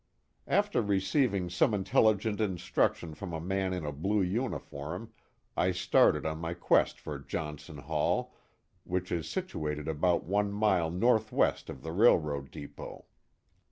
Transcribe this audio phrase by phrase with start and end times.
[0.47, 5.13] After receiving some intelligent instruction from a man in a blue uniform
[5.55, 8.33] I started on my quest for Johnson Hail,
[8.83, 13.05] which is situated about one mile northwest of the railroad depot.